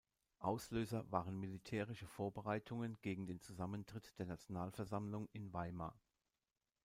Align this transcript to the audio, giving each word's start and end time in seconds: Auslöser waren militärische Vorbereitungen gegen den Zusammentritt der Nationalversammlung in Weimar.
Auslöser 0.39 1.05
waren 1.11 1.39
militärische 1.39 2.07
Vorbereitungen 2.07 2.97
gegen 3.03 3.27
den 3.27 3.39
Zusammentritt 3.39 4.17
der 4.17 4.25
Nationalversammlung 4.25 5.29
in 5.31 5.53
Weimar. 5.53 5.95